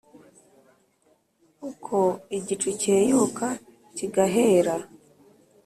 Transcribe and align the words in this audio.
uko 1.69 1.97
igicu 2.37 2.69
cyeyuka 2.81 3.47
kigahera, 3.95 4.75